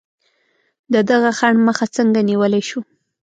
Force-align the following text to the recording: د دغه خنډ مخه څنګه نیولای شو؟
د 0.93 0.95
دغه 1.09 1.29
خنډ 1.37 1.57
مخه 1.67 1.85
څنګه 1.95 2.19
نیولای 2.29 2.63
شو؟ 2.69 2.79